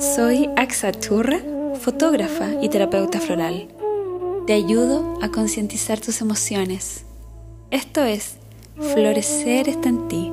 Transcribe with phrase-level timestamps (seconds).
[0.00, 1.40] Soy Axa Churra,
[1.78, 3.68] fotógrafa y terapeuta floral.
[4.46, 7.04] Te ayudo a concientizar tus emociones.
[7.70, 8.38] Esto es
[8.76, 10.32] Florecer está en ti,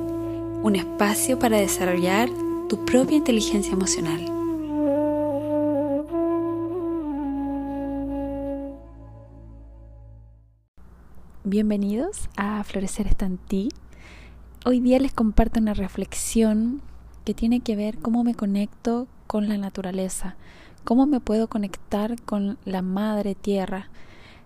[0.62, 2.30] un espacio para desarrollar
[2.70, 4.24] tu propia inteligencia emocional.
[11.44, 13.68] Bienvenidos a Florecer está en ti.
[14.64, 16.80] Hoy día les comparto una reflexión
[17.28, 20.36] que tiene que ver cómo me conecto con la naturaleza,
[20.82, 23.90] cómo me puedo conectar con la madre tierra.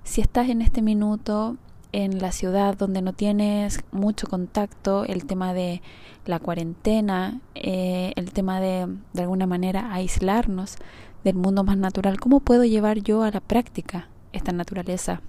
[0.03, 1.59] Si estás en este minuto
[1.93, 5.81] en la ciudad donde no tienes mucho contacto, el tema de
[6.27, 10.75] la cuarentena, eh, el tema de de alguna manera aislarnos
[11.23, 15.21] del mundo más natural, ¿cómo puedo llevar yo a la práctica esta naturaleza?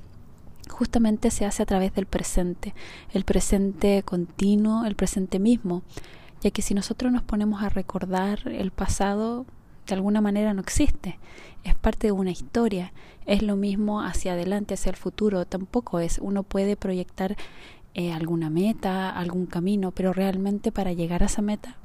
[0.72, 2.74] Justamente se hace a través del presente,
[3.12, 5.84] el presente continuo, el presente mismo
[6.44, 9.46] ya que si nosotros nos ponemos a recordar el pasado,
[9.88, 11.18] de alguna manera no existe,
[11.64, 12.92] es parte de una historia,
[13.26, 17.38] es lo mismo hacia adelante, hacia el futuro, tampoco es, uno puede proyectar
[17.94, 21.78] eh, alguna meta, algún camino, pero realmente para llegar a esa meta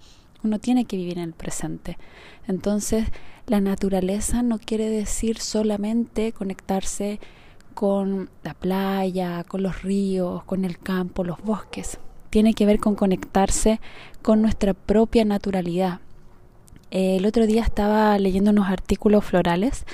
[0.42, 1.98] uno tiene que vivir en el presente.
[2.46, 3.08] Entonces,
[3.46, 7.18] la naturaleza no quiere decir solamente conectarse
[7.74, 11.98] con la playa, con los ríos, con el campo, los bosques
[12.30, 13.80] tiene que ver con conectarse
[14.22, 16.00] con nuestra propia naturalidad.
[16.90, 19.84] el otro día estaba leyendo unos artículos florales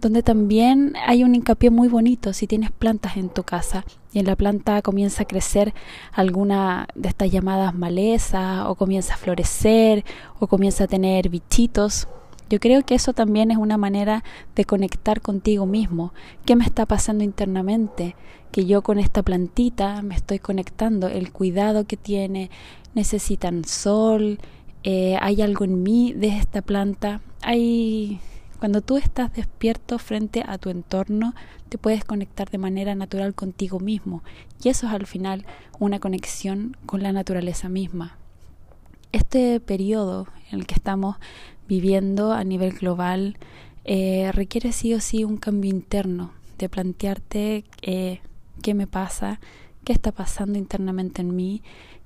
[0.00, 4.26] donde también hay un hincapié muy bonito si tienes plantas en tu casa y en
[4.26, 5.74] la planta comienza a crecer
[6.12, 10.04] alguna de estas llamadas malezas o comienza a florecer
[10.38, 12.06] o comienza a tener bichitos
[12.48, 16.12] yo creo que eso también es una manera de conectar contigo mismo.
[16.44, 18.16] ¿Qué me está pasando internamente?
[18.50, 22.50] Que yo con esta plantita me estoy conectando, el cuidado que tiene,
[22.94, 24.38] necesitan sol,
[24.82, 27.20] eh, hay algo en mí de esta planta.
[27.42, 28.20] Hay
[28.58, 31.32] cuando tú estás despierto frente a tu entorno,
[31.68, 34.24] te puedes conectar de manera natural contigo mismo.
[34.62, 35.46] Y eso es al final
[35.78, 38.17] una conexión con la naturaleza misma.
[39.12, 41.16] Este periodo en el que estamos
[41.66, 43.36] viviendo a nivel global
[43.84, 48.20] eh, requiere sí o sí un cambio interno, de plantearte eh,
[48.62, 49.40] qué me pasa,
[49.84, 51.62] qué está pasando internamente en mí,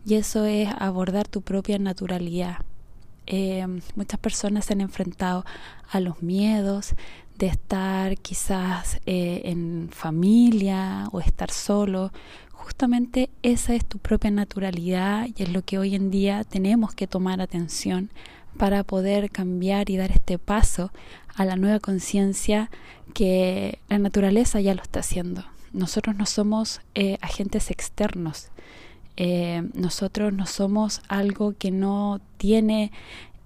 [0.07, 2.59] y eso es abordar tu propia naturalidad.
[3.27, 5.45] Eh, muchas personas se han enfrentado
[5.91, 6.95] a los miedos
[7.37, 12.13] de estar quizás en familia o estar solo.
[12.51, 17.09] Justamente esa es tu propia naturalidad y es lo que hoy en día tenemos que
[17.09, 18.11] tomar atención
[18.57, 20.93] para poder cambiar y dar este paso
[21.35, 22.71] a la nueva conciencia
[23.15, 25.45] que la naturaleza ya lo está haciendo.
[25.73, 28.49] Nosotros no somos eh, agentes externos,
[29.17, 32.93] eh, nosotros no somos algo que no tiene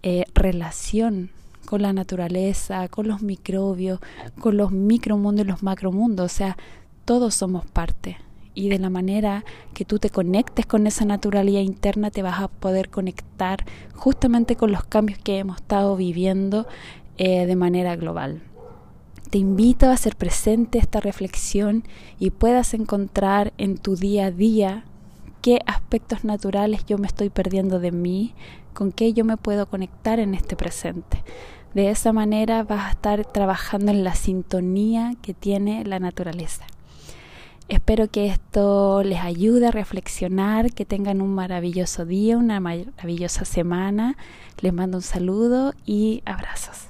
[0.02, 1.30] eh, relación
[1.66, 4.00] con la naturaleza, con los microbios,
[4.38, 6.56] con los micromundos y los macromundos, o sea,
[7.04, 8.18] todos somos parte
[8.56, 9.44] y de la manera
[9.74, 14.72] que tú te conectes con esa naturalidad interna te vas a poder conectar justamente con
[14.72, 16.66] los cambios que hemos estado viviendo
[17.18, 18.42] eh, de manera global.
[19.30, 21.84] Te invito a hacer presente esta reflexión
[22.18, 24.84] y puedas encontrar en tu día a día
[25.46, 28.34] qué aspectos naturales yo me estoy perdiendo de mí,
[28.74, 31.22] con qué yo me puedo conectar en este presente.
[31.72, 36.64] De esa manera vas a estar trabajando en la sintonía que tiene la naturaleza.
[37.68, 44.16] Espero que esto les ayude a reflexionar, que tengan un maravilloso día, una maravillosa semana.
[44.60, 46.88] Les mando un saludo y abrazos.